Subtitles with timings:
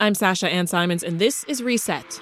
[0.00, 2.20] I'm Sasha Ann Simons, and this is Reset.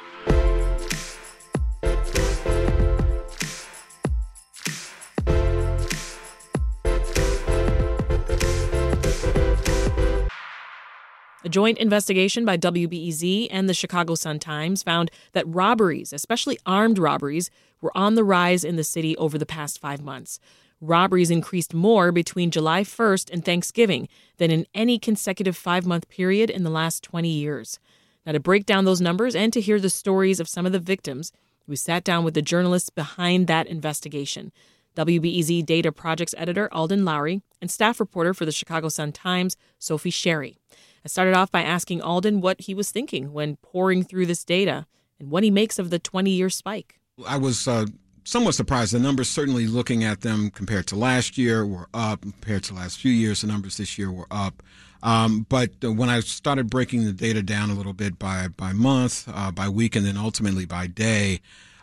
[11.45, 17.51] A joint investigation by WBEZ and the Chicago Sun-Times found that robberies, especially armed robberies,
[17.83, 20.41] were on the rise in the city over the past five months.
[20.81, 26.51] Robberies increased more between July 1st and Thanksgiving than in any consecutive five month period
[26.51, 27.79] in the last 20 years.
[28.25, 30.79] Now, to break down those numbers and to hear the stories of some of the
[30.79, 31.33] victims,
[31.67, 34.53] we sat down with the journalists behind that investigation.
[34.97, 40.11] WBEZ Data Projects Editor Alden Loury and staff reporter for the Chicago Sun Times, Sophie
[40.11, 40.57] Sherry.
[41.05, 44.87] I started off by asking Alden what he was thinking when pouring through this data
[45.21, 46.99] and what he makes of the 20 year spike.
[47.27, 47.87] I was uh,
[48.27, 48.93] somewhat surprised.
[48.93, 52.23] The numbers, certainly looking at them compared to last year, were up.
[52.23, 54.63] Compared to last few years, the numbers this year were up.
[55.03, 59.29] Um, but when I started breaking the data down a little bit by by month,
[59.33, 61.41] uh, by week, and then ultimately by day,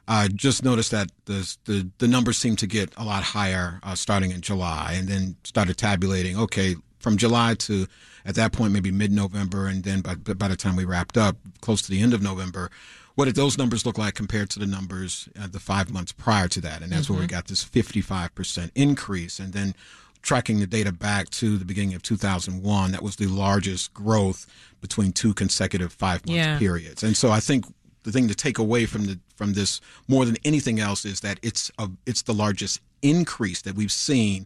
[0.08, 3.80] I uh, just noticed that the, the, the numbers seemed to get a lot higher
[3.83, 6.38] uh, starting in July, and then started tabulating.
[6.38, 7.88] Okay, from July to
[8.25, 11.38] at that point maybe mid November, and then by by the time we wrapped up,
[11.62, 12.69] close to the end of November,
[13.16, 16.47] what did those numbers look like compared to the numbers uh, the five months prior
[16.47, 16.81] to that?
[16.81, 17.13] And that's mm-hmm.
[17.13, 17.35] where we mm-hmm.
[17.35, 19.40] got this 55% increase.
[19.40, 19.75] And then
[20.22, 24.47] tracking the data back to the beginning of 2001, that was the largest growth
[24.81, 26.57] between two consecutive five month yeah.
[26.57, 27.03] periods.
[27.03, 27.66] And so I think
[28.03, 31.40] the thing to take away from the from this more than anything else is that
[31.41, 34.45] it's a, it's the largest increase that we've seen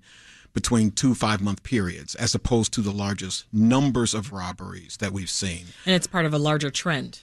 [0.53, 5.29] between two five month periods as opposed to the largest numbers of robberies that we've
[5.29, 5.66] seen.
[5.85, 7.22] And it's part of a larger trend.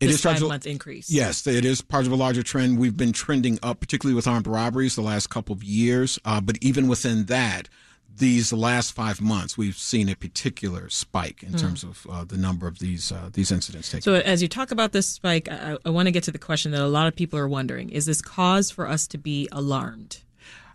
[0.00, 1.10] It this is five month increase.
[1.10, 2.78] Yes, it is part of a larger trend.
[2.78, 6.18] We've been trending up, particularly with armed robberies, the last couple of years.
[6.24, 7.68] Uh, but even within that,
[8.16, 11.60] these last five months, we've seen a particular spike in mm.
[11.60, 14.02] terms of uh, the number of these uh, these incidents taking.
[14.02, 16.72] So, as you talk about this spike, I, I want to get to the question
[16.72, 20.20] that a lot of people are wondering: Is this cause for us to be alarmed?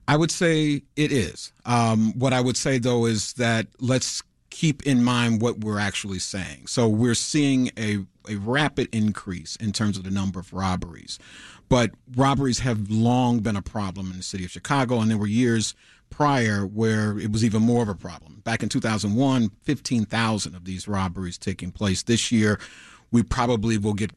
[0.08, 1.52] I would say it is.
[1.66, 4.22] Um, what I would say though is that let's
[4.56, 6.66] keep in mind what we're actually saying.
[6.66, 7.98] So we're seeing a,
[8.30, 11.20] a rapid increase in terms of the number of robberies.
[11.68, 15.28] But robberies have long been a problem in the city of Chicago, and there were
[15.28, 15.76] years
[16.10, 18.44] prior where it was even more of a problem.
[18.46, 22.04] Back in 2001, 15,000 of these robberies taking place.
[22.04, 22.58] This year,
[23.12, 24.12] we probably will get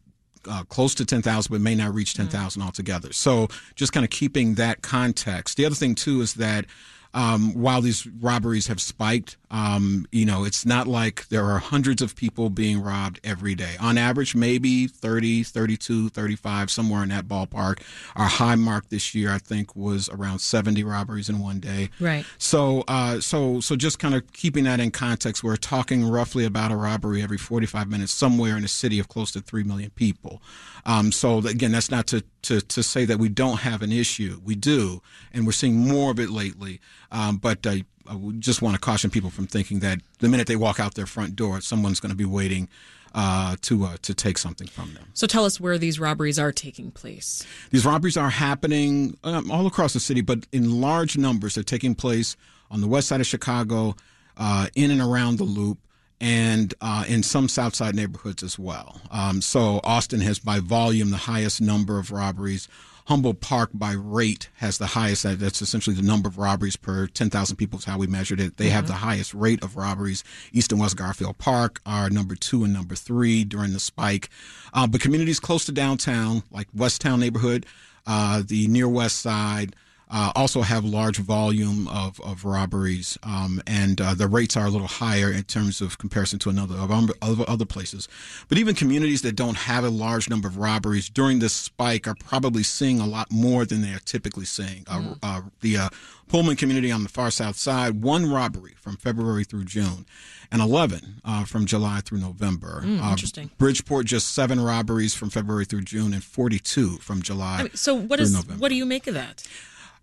[0.48, 3.12] uh, close to 10,000, but may not reach 10,000 altogether.
[3.12, 5.56] So just kind of keeping that context.
[5.56, 6.66] The other thing, too, is that
[7.14, 12.02] um, while these robberies have spiked, um, you know, it's not like there are hundreds
[12.02, 13.76] of people being robbed every day.
[13.80, 17.80] On average, maybe 30, 32, 35, somewhere in that ballpark.
[18.14, 21.88] Our high mark this year, I think, was around 70 robberies in one day.
[21.98, 22.26] Right.
[22.36, 26.70] So, uh, so, so just kind of keeping that in context, we're talking roughly about
[26.70, 30.42] a robbery every 45 minutes somewhere in a city of close to 3 million people.
[30.84, 34.40] Um, so again, that's not to, to, to say that we don't have an issue.
[34.44, 36.80] We do, and we're seeing more of it lately.
[37.10, 37.76] Um, but uh,
[38.08, 41.06] I just want to caution people from thinking that the minute they walk out their
[41.06, 42.68] front door, someone's going to be waiting
[43.14, 45.04] uh, to uh, to take something from them.
[45.14, 47.46] So tell us where these robberies are taking place.
[47.70, 51.54] These robberies are happening um, all across the city, but in large numbers.
[51.54, 52.36] They're taking place
[52.70, 53.96] on the west side of Chicago,
[54.36, 55.78] uh, in and around the Loop,
[56.20, 59.00] and uh, in some South Side neighborhoods as well.
[59.10, 62.68] Um, so Austin has, by volume, the highest number of robberies.
[63.06, 65.22] Humboldt Park by rate has the highest.
[65.22, 68.58] That's essentially the number of robberies per 10,000 people is how we measured it.
[68.58, 68.74] They mm-hmm.
[68.74, 70.24] have the highest rate of robberies.
[70.52, 74.28] East and West Garfield Park are number two and number three during the spike.
[74.74, 77.64] Uh, but communities close to downtown, like West Town neighborhood,
[78.06, 79.74] uh, the near West Side,
[80.10, 84.70] uh, also have large volume of, of robberies, um, and uh, the rates are a
[84.70, 88.08] little higher in terms of comparison to another of other, other places.
[88.48, 92.14] But even communities that don't have a large number of robberies during this spike are
[92.14, 94.84] probably seeing a lot more than they are typically seeing.
[94.84, 95.18] Mm.
[95.22, 95.88] Uh, the uh,
[96.28, 100.06] Pullman community on the far south side, one robbery from February through June,
[100.50, 102.82] and 11 uh, from July through November.
[102.84, 103.50] Mm, uh, interesting.
[103.58, 107.58] Bridgeport just seven robberies from February through June, and 42 from July.
[107.58, 108.60] I mean, so what is November.
[108.60, 109.46] what do you make of that?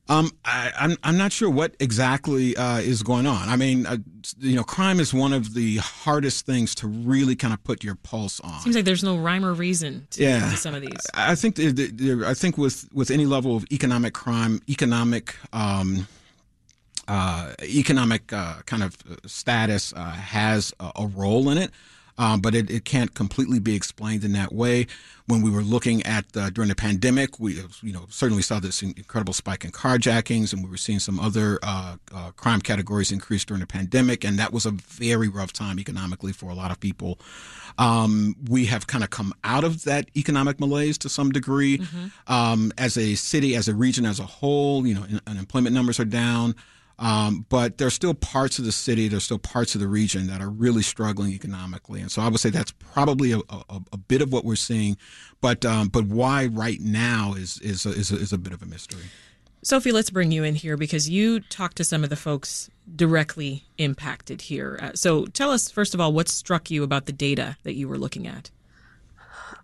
[0.07, 3.49] Um, I, am I'm, I'm not sure what exactly uh, is going on.
[3.49, 3.97] I mean, uh,
[4.37, 7.95] you know, crime is one of the hardest things to really kind of put your
[7.95, 8.59] pulse on.
[8.59, 10.51] Seems like there's no rhyme or reason to, yeah.
[10.51, 10.91] to some of these.
[11.15, 15.35] I think I think with with any level of economic crime, economic.
[15.53, 16.07] Um,
[17.07, 18.97] uh, economic uh, kind of
[19.27, 21.69] status uh, has a, a, role in it
[22.17, 24.87] um, but it, it can't completely be explained in that way.
[25.27, 28.83] When we were looking at uh, during the pandemic, we you know certainly saw this
[28.83, 33.43] incredible spike in carjackings, and we were seeing some other uh, uh, crime categories increase
[33.43, 36.79] during the pandemic, and that was a very rough time economically for a lot of
[36.79, 37.19] people.
[37.77, 41.79] Um, we have kind of come out of that economic malaise to some degree.
[41.79, 42.31] Mm-hmm.
[42.31, 46.05] Um, as a city, as a region, as a whole, you know, unemployment numbers are
[46.05, 46.55] down.
[46.97, 50.41] Um, but there's still parts of the city, there's still parts of the region that
[50.41, 54.21] are really struggling economically, and so I would say that's probably a, a, a bit
[54.21, 54.95] of what we're seeing.
[55.41, 58.61] But um, but why right now is is a, is, a, is a bit of
[58.61, 59.03] a mystery.
[59.61, 63.63] Sophie, let's bring you in here because you talked to some of the folks directly
[63.79, 64.79] impacted here.
[64.81, 67.87] Uh, so tell us first of all what struck you about the data that you
[67.87, 68.51] were looking at.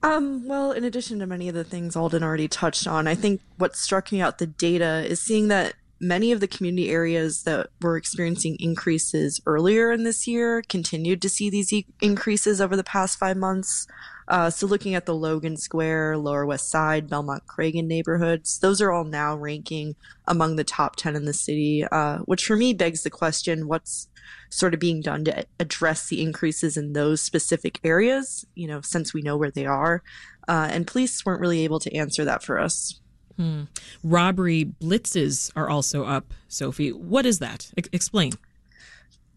[0.03, 3.41] Um, well, in addition to many of the things Alden already touched on, I think
[3.57, 7.67] what struck me out the data is seeing that many of the community areas that
[7.79, 12.83] were experiencing increases earlier in this year continued to see these e- increases over the
[12.83, 13.87] past five months.
[14.27, 18.91] Uh, so, looking at the Logan Square, Lower West Side, Belmont Cragin neighborhoods, those are
[18.91, 19.95] all now ranking
[20.27, 24.07] among the top 10 in the city, uh, which for me begs the question what's
[24.49, 29.13] sort of being done to address the increases in those specific areas, you know, since
[29.13, 30.01] we know where they are.
[30.47, 33.00] Uh, and police weren't really able to answer that for us.
[33.37, 33.63] Hmm.
[34.03, 36.91] Robbery blitzes are also up, Sophie.
[36.91, 37.71] What is that?
[37.77, 38.33] Explain.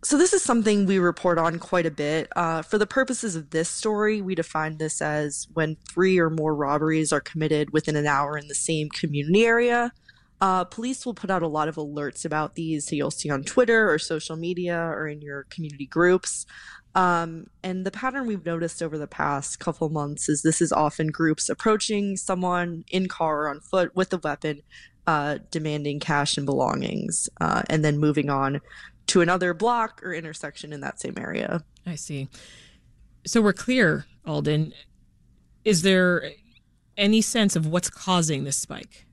[0.02, 2.28] So, this is something we report on quite a bit.
[2.36, 6.54] Uh, for the purposes of this story, we define this as when three or more
[6.54, 9.92] robberies are committed within an hour in the same community area.
[10.44, 13.42] Uh, police will put out a lot of alerts about these, so you'll see on
[13.42, 16.44] Twitter or social media or in your community groups.
[16.94, 21.06] Um, and the pattern we've noticed over the past couple months is this is often
[21.06, 24.60] groups approaching someone in car or on foot with a weapon,
[25.06, 28.60] uh, demanding cash and belongings, uh, and then moving on
[29.06, 31.64] to another block or intersection in that same area.
[31.86, 32.28] I see.
[33.26, 34.74] So we're clear, Alden.
[35.64, 36.32] Is there
[36.98, 39.06] any sense of what's causing this spike?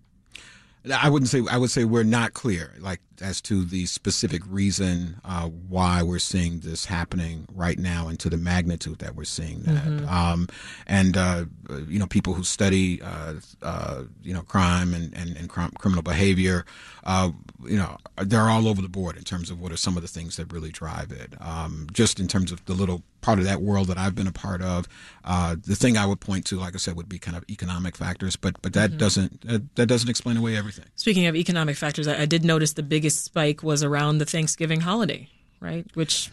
[0.89, 1.43] I wouldn't say.
[1.49, 6.19] I would say we're not clear, like as to the specific reason uh, why we're
[6.19, 9.85] seeing this happening right now, and to the magnitude that we're seeing that.
[9.85, 10.09] Mm-hmm.
[10.09, 10.47] Um,
[10.87, 11.45] and uh,
[11.87, 16.03] you know, people who study uh, uh you know crime and and, and crime, criminal
[16.03, 16.65] behavior,
[17.03, 17.31] uh,
[17.65, 20.07] you know, they're all over the board in terms of what are some of the
[20.07, 21.33] things that really drive it.
[21.39, 24.31] Um, just in terms of the little part of that world that I've been a
[24.31, 24.87] part of.
[25.23, 27.95] Uh, the thing I would point to, like I said, would be kind of economic
[27.95, 28.99] factors, but but that mm-hmm.
[28.99, 30.85] doesn't that doesn't explain away everything.
[30.95, 34.81] Speaking of economic factors, I, I, did notice the biggest spike was around the Thanksgiving
[34.81, 35.29] holiday,
[35.59, 35.85] right?
[35.93, 36.29] Which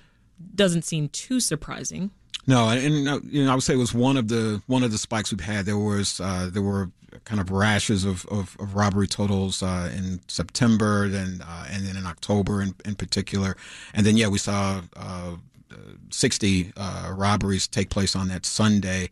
[0.55, 2.11] doesn't seem too surprising.
[2.47, 4.91] No, and, and you know, I would say it was one of the one of
[4.91, 5.67] the spikes we've had.
[5.67, 6.91] There was uh, there were
[7.25, 11.97] kind of rashes of, of, of robbery totals uh, in September, then uh, and then
[11.97, 13.57] in October in, in particular,
[13.93, 15.37] and then yeah, we saw uh,
[16.11, 19.11] 60 uh, robberies take place on that Sunday.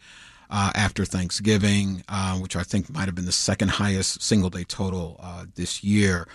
[0.49, 4.63] Uh, after Thanksgiving, uh, which I think might have been the second highest single day
[4.63, 6.29] total uh, this year.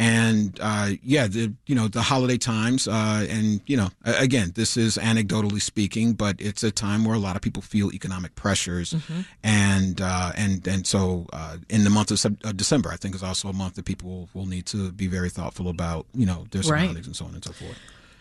[0.00, 4.78] And uh, yeah, the you know the holiday times, uh, and you know again, this
[4.78, 8.94] is anecdotally speaking, but it's a time where a lot of people feel economic pressures,
[8.94, 9.20] mm-hmm.
[9.44, 11.26] and and and so
[11.68, 14.64] in the month of December, I think is also a month that people will, need
[14.66, 17.06] to be very thoughtful about you know their surroundings right.
[17.06, 17.76] and so on and so forth.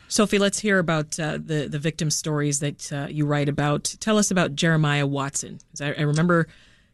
[0.10, 3.86] Sophie, let's hear about uh, the the victim stories that uh, you write about.
[4.02, 5.60] Tell us about Jeremiah Watson.
[5.80, 6.50] I, I remember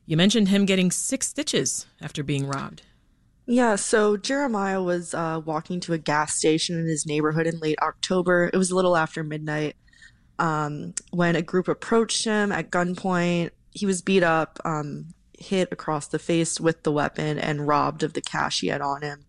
[0.06, 2.84] you mentioned him getting six stitches after being robbed.
[3.48, 7.78] Yeah, so Jeremiah was uh, walking to a gas station in his neighborhood in late
[7.82, 8.50] October.
[8.52, 9.76] It was a little after midnight
[10.40, 13.52] um, when a group approached him at gunpoint.
[13.72, 18.14] He was beat up, um, hit across the face with the weapon, and robbed of
[18.14, 19.26] the cash he had on him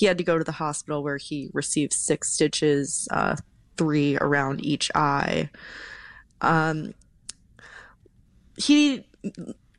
[0.00, 3.36] he had to go to the hospital where he received six stitches, uh,
[3.76, 5.50] three around each eye.
[6.40, 6.94] Um,
[8.56, 9.06] he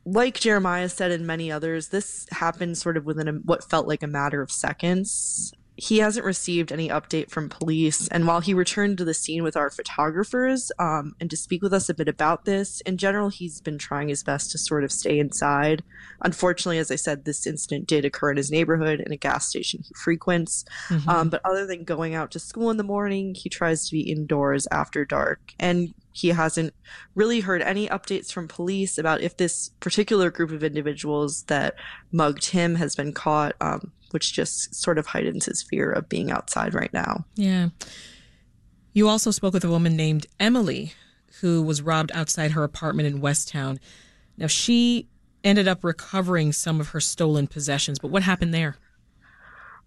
[0.04, 4.02] like Jeremiah said and many others, this happened sort of within a, what felt like
[4.02, 8.06] a matter of seconds he hasn't received any update from police.
[8.08, 11.72] And while he returned to the scene with our photographers um, and to speak with
[11.72, 14.92] us a bit about this, in general, he's been trying his best to sort of
[14.92, 15.82] stay inside.
[16.20, 19.82] Unfortunately, as I said, this incident did occur in his neighborhood in a gas station
[19.82, 20.64] he frequents.
[20.88, 21.08] Mm-hmm.
[21.08, 24.10] Um, but other than going out to school in the morning, he tries to be
[24.10, 25.40] indoors after dark.
[25.58, 26.74] And he hasn't
[27.14, 31.74] really heard any updates from police about if this particular group of individuals that
[32.12, 33.54] mugged him has been caught.
[33.60, 37.24] Um, which just sort of heightens his fear of being outside right now.
[37.34, 37.70] Yeah.
[38.92, 40.92] You also spoke with a woman named Emily
[41.40, 43.80] who was robbed outside her apartment in West Town.
[44.36, 45.08] Now, she
[45.42, 48.76] ended up recovering some of her stolen possessions, but what happened there?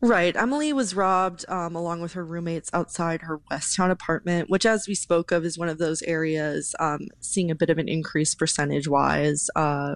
[0.02, 0.36] Right.
[0.36, 4.88] Emily was robbed um, along with her roommates outside her West Town apartment, which, as
[4.88, 8.36] we spoke of, is one of those areas um, seeing a bit of an increase
[8.36, 9.50] percentage wise.
[9.56, 9.96] Uh,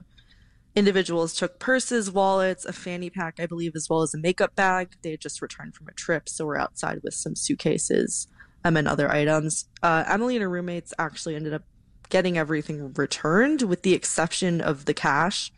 [0.75, 4.96] Individuals took purses, wallets, a fanny pack, I believe, as well as a makeup bag.
[5.01, 8.27] They had just returned from a trip, so we're outside with some suitcases
[8.63, 9.68] um, and other items.
[9.82, 11.63] Uh, Emily and her roommates actually ended up
[12.10, 15.51] getting everything returned, with the exception of the cash,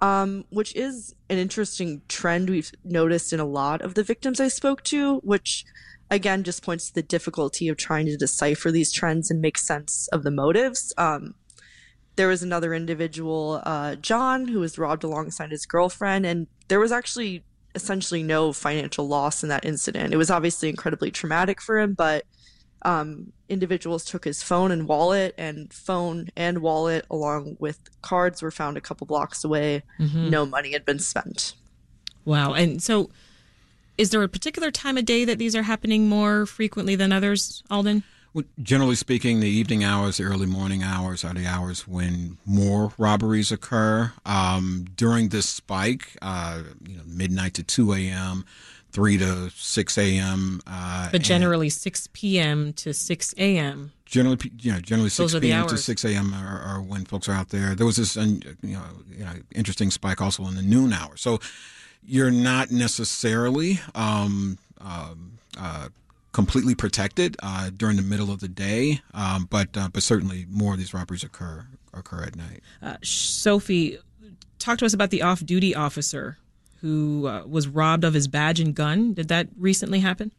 [0.00, 4.48] um, which is an interesting trend we've noticed in a lot of the victims I
[4.48, 5.64] spoke to, which
[6.10, 10.08] again just points to the difficulty of trying to decipher these trends and make sense
[10.12, 10.92] of the motives.
[10.96, 11.34] Um,
[12.16, 16.92] there was another individual, uh, John, who was robbed alongside his girlfriend, and there was
[16.92, 20.14] actually essentially no financial loss in that incident.
[20.14, 22.24] It was obviously incredibly traumatic for him, but
[22.82, 28.50] um, individuals took his phone and wallet, and phone and wallet, along with cards, were
[28.50, 29.82] found a couple blocks away.
[29.98, 30.30] Mm-hmm.
[30.30, 31.54] No money had been spent.
[32.24, 32.54] Wow.
[32.54, 33.10] And so,
[33.96, 37.62] is there a particular time of day that these are happening more frequently than others,
[37.70, 38.02] Alden?
[38.36, 42.92] Well, generally speaking, the evening hours, the early morning hours are the hours when more
[42.98, 44.12] robberies occur.
[44.26, 48.44] Um, during this spike, uh, you know, midnight to 2 a.m.,
[48.96, 50.62] 3 to 6 a.m.
[50.66, 52.72] Uh, but generally 6 p.m.
[52.72, 53.92] to 6 a.m.
[54.06, 55.66] Generally, you know, generally 6 p.m.
[55.66, 56.32] to 6 a.m.
[56.32, 57.74] Are, are, when folks are out there.
[57.74, 61.14] There was this, you know, you know, interesting spike also in the noon hour.
[61.18, 61.40] So
[62.06, 65.88] you're not necessarily um, um, uh,
[66.32, 70.72] completely protected uh, during the middle of the day, um, but uh, but certainly more
[70.72, 72.62] of these robberies occur occur at night.
[72.80, 73.98] Uh, Sophie,
[74.58, 76.38] talk to us about the off-duty officer
[76.86, 79.12] who uh, was robbed of his badge and gun.
[79.12, 80.30] Did that recently happen?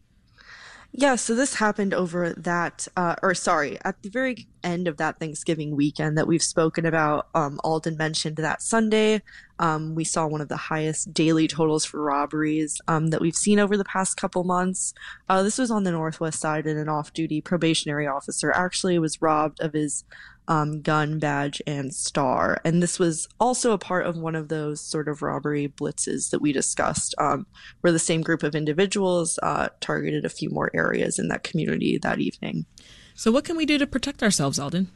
[0.94, 5.20] Yeah, so this happened over that, uh, or sorry, at the very end of that
[5.20, 7.28] Thanksgiving weekend that we've spoken about.
[7.36, 9.22] Um, Alden mentioned that Sunday,
[9.60, 13.60] um, we saw one of the highest daily totals for robberies um, that we've seen
[13.60, 14.94] over the past couple months.
[15.28, 19.22] Uh, this was on the Northwest Side, and an off duty probationary officer actually was
[19.22, 20.06] robbed of his
[20.48, 22.62] um, gun, badge, and star.
[22.64, 26.42] And this was also a part of one of those sort of robbery blitzes that
[26.42, 27.46] we discussed, um,
[27.82, 31.98] where the same group of individuals uh, targeted a few more areas in that community
[31.98, 32.66] that evening.
[33.14, 34.90] So, what can we do to protect ourselves, Alden?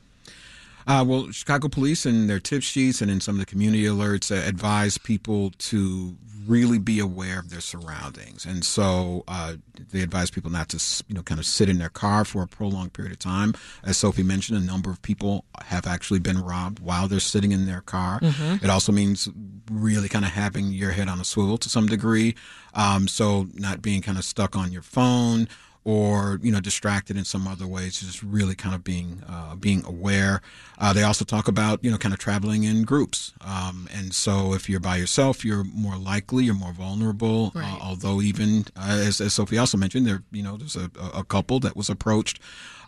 [0.88, 4.32] Uh, well, Chicago police and their tip sheets and in some of the community alerts
[4.32, 6.16] uh, advise people to
[6.48, 8.46] really be aware of their surroundings.
[8.46, 9.56] And so uh,
[9.92, 12.48] they advise people not to, you know, kind of sit in their car for a
[12.48, 13.54] prolonged period of time.
[13.84, 17.66] As Sophie mentioned, a number of people have actually been robbed while they're sitting in
[17.66, 18.20] their car.
[18.20, 18.66] Mm-hmm.
[18.66, 19.30] It also means
[19.70, 22.36] really kind of having your head on a swivel to some degree.
[22.74, 25.48] Um, so not being kind of stuck on your phone
[25.84, 29.84] or you know distracted in some other ways just really kind of being uh, being
[29.86, 30.42] aware.
[30.78, 33.34] Uh, they also talk about you know kind of traveling in groups.
[33.42, 37.74] Um, and so if you're by yourself you're more likely you're more vulnerable uh, right.
[37.74, 41.24] uh, although even uh, as, as sophie also mentioned there you know there's a, a
[41.24, 42.40] couple that was approached.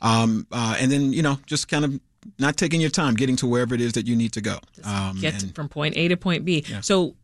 [0.01, 1.99] Um, uh, and then you know just kind of
[2.39, 4.57] not taking your time getting to wherever it is that you need to go.
[4.83, 6.63] Um, get and, from point a to point b.
[6.67, 6.81] Yeah.
[6.81, 7.15] so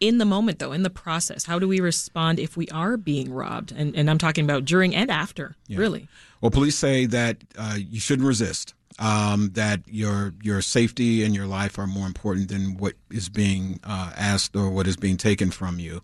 [0.00, 3.32] in the moment though in the process how do we respond if we are being
[3.32, 3.72] robbed?
[3.72, 5.78] And, and i'm talking about during and after yeah.
[5.78, 6.08] really.
[6.40, 11.46] Well police say that uh, you shouldn't resist um, that your your safety and your
[11.46, 15.50] life are more important than what is being uh, asked or what is being taken
[15.50, 16.02] from you.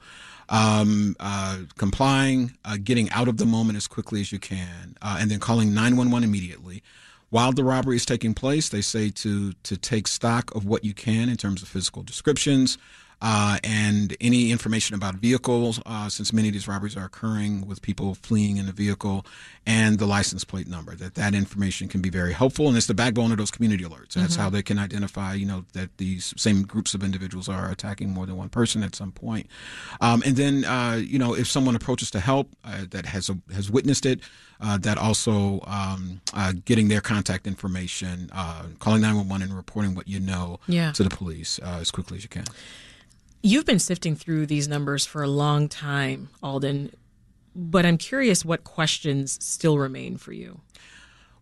[0.49, 5.17] Um, uh, complying uh, getting out of the moment as quickly as you can uh,
[5.19, 6.83] and then calling 911 immediately.
[7.31, 10.95] While the robbery is taking place, they say to to take stock of what you
[10.95, 12.79] can in terms of physical descriptions,
[13.25, 17.81] uh, and any information about vehicles, uh, since many of these robberies are occurring with
[17.81, 19.25] people fleeing in the vehicle,
[19.67, 20.95] and the license plate number.
[20.95, 24.13] That that information can be very helpful, and it's the backbone of those community alerts.
[24.13, 24.43] That's mm-hmm.
[24.43, 28.27] how they can identify, you know, that these same groups of individuals are attacking more
[28.27, 29.47] than one person at some point.
[30.03, 33.39] Um, and then, uh, you know, if someone approaches to help uh, that has a,
[33.55, 34.21] has witnessed it,
[34.61, 40.09] uh, that also um, uh, getting their contact information, uh, calling 911 and reporting what
[40.09, 40.93] you know yeah.
[40.93, 42.45] to the police uh, as quickly as you can.
[43.47, 46.95] You've been sifting through these numbers for a long time, Alden,
[47.55, 50.63] but I'm curious what questions still remain for you.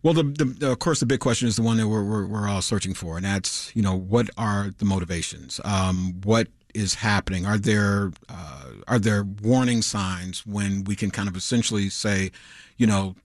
[0.01, 2.45] Well, the, the, of course, the big question is the one that we're, we're, we're,
[2.45, 5.61] all searching for, and that's you know what are the motivations?
[5.63, 7.45] Um, what is happening?
[7.45, 12.31] Are there uh, are there warning signs when we can kind of essentially say,
[12.75, 13.15] you know,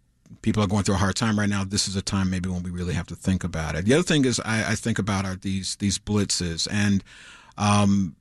[0.43, 1.65] people are going through a hard time right now.
[1.65, 3.87] This is a time maybe when we really have to think about it.
[3.87, 7.03] The other thing is I, I think about are these these blitzes and
[7.57, 8.15] um,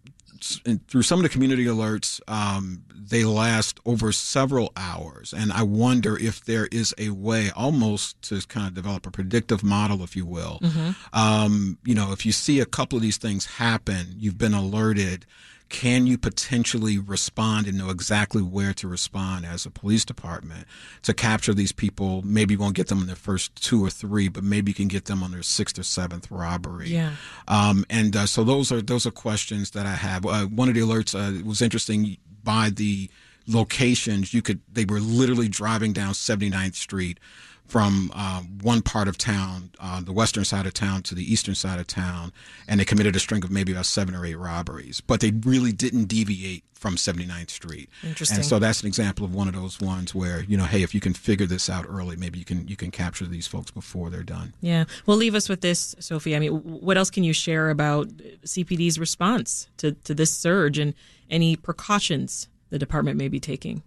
[0.87, 5.33] through some of the community alerts, um, they last over several hours.
[5.33, 9.63] And I wonder if there is a way almost to kind of develop a predictive
[9.63, 10.59] model, if you will.
[10.61, 10.91] Mm-hmm.
[11.17, 15.25] Um, you know, if you see a couple of these things happen, you've been alerted
[15.69, 20.65] can you potentially respond and know exactly where to respond as a police department
[21.03, 22.21] to capture these people?
[22.23, 24.87] Maybe you won't get them in their first two or three, but maybe you can
[24.87, 26.89] get them on their sixth or seventh robbery.
[26.89, 27.13] Yeah.
[27.47, 30.25] Um, and uh, so those are those are questions that I have.
[30.25, 33.09] Uh, one of the alerts uh, was interesting by the
[33.47, 34.33] locations.
[34.33, 37.19] You could they were literally driving down 79th Street
[37.67, 41.53] from uh, one part of town, uh, the western side of town, to the eastern
[41.53, 42.31] side of town,
[42.67, 45.01] and they committed a string of maybe about seven or eight robberies.
[45.01, 47.89] But they really didn't deviate from 79th Street.
[48.03, 48.37] Interesting.
[48.37, 50.95] And so that's an example of one of those ones where you know, hey, if
[50.95, 54.09] you can figure this out early, maybe you can you can capture these folks before
[54.09, 54.53] they're done.
[54.61, 54.85] Yeah.
[55.05, 56.35] Well, leave us with this, Sophie.
[56.35, 58.07] I mean, what else can you share about
[58.45, 60.93] CPD's response to to this surge and
[61.29, 63.83] any precautions the department may be taking?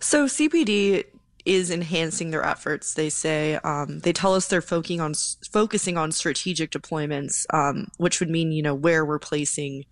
[0.00, 1.04] So CPD
[1.44, 2.94] is enhancing their efforts.
[2.94, 5.14] They say um, they tell us they're focusing on
[5.50, 9.84] focusing on strategic deployments, um, which would mean you know where we're placing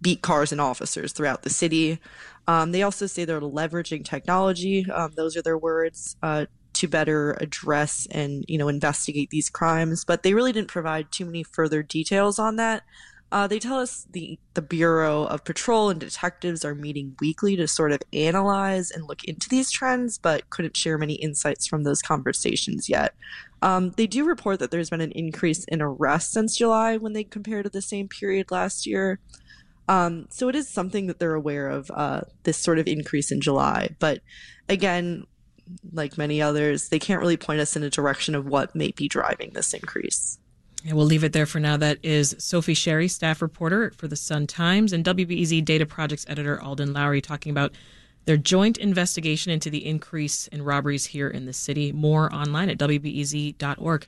[0.00, 1.98] beat cars and officers throughout the city.
[2.46, 4.88] Um, they also say they're leveraging technology.
[4.90, 10.04] Um, those are their words uh, to better address and you know investigate these crimes.
[10.04, 12.82] But they really didn't provide too many further details on that.
[13.32, 17.66] Uh, they tell us the, the Bureau of Patrol and detectives are meeting weekly to
[17.66, 22.00] sort of analyze and look into these trends, but couldn't share many insights from those
[22.02, 23.14] conversations yet.
[23.62, 27.24] Um, they do report that there's been an increase in arrests since July when they
[27.24, 29.18] compare to the same period last year.
[29.88, 33.40] Um, so it is something that they're aware of, uh, this sort of increase in
[33.40, 33.96] July.
[33.98, 34.20] But
[34.68, 35.24] again,
[35.92, 39.08] like many others, they can't really point us in a direction of what may be
[39.08, 40.38] driving this increase.
[40.86, 41.76] And we'll leave it there for now.
[41.76, 46.62] That is Sophie Sherry, staff reporter for the Sun Times, and WBEZ Data Projects editor
[46.62, 47.72] Alden Loury talking about
[48.24, 51.90] their joint investigation into the increase in robberies here in the city.
[51.90, 54.06] More online at WBEZ.org.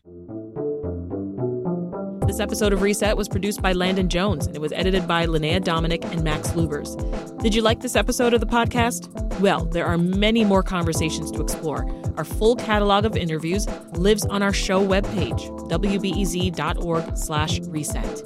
[2.29, 5.65] This episode of Reset was produced by Landon Jones and it was edited by Linnea
[5.65, 6.95] Dominic and Max Lubers.
[7.43, 9.09] Did you like this episode of the podcast?
[9.41, 11.87] Well, there are many more conversations to explore.
[12.19, 15.39] Our full catalog of interviews lives on our show webpage,
[15.71, 18.23] wbez.org slash reset.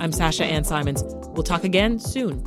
[0.00, 1.04] I'm Sasha Ann Simons.
[1.28, 2.44] We'll talk again soon.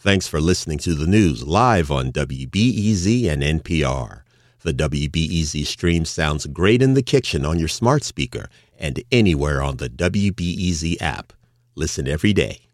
[0.00, 4.22] Thanks for listening to the news live on WBEZ and NPR.
[4.62, 9.76] The WBEZ stream sounds great in the kitchen on your smart speaker and anywhere on
[9.76, 11.32] the WBEZ app.
[11.76, 12.73] Listen every day.